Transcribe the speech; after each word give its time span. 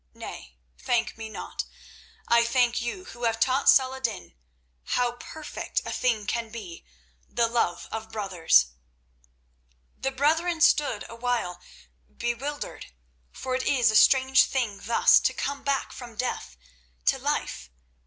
Nay, 0.15 0.57
thank 0.79 1.15
me 1.15 1.29
not. 1.29 1.65
I 2.27 2.43
thank 2.43 2.81
you 2.81 3.05
who 3.05 3.25
have 3.25 3.39
taught 3.39 3.69
Salah 3.69 3.97
ed 3.97 4.03
din 4.05 4.33
how 4.97 5.11
perfect 5.11 5.79
a 5.85 5.91
thing 5.91 6.25
can 6.25 6.49
be 6.49 6.83
the 7.29 7.47
love 7.47 7.87
of 7.91 8.11
brothers." 8.11 8.71
The 9.99 10.09
brethren 10.09 10.59
stood 10.59 11.05
awhile 11.07 11.61
bewildered, 12.17 12.87
for 13.31 13.53
it 13.53 13.67
is 13.67 13.91
a 13.91 13.95
strange 13.95 14.45
thing 14.45 14.79
thus 14.81 15.19
to 15.19 15.35
come 15.35 15.61
back 15.63 15.91
from 15.93 16.15
death 16.15 16.57
to 17.05 17.19
life. 17.19 17.69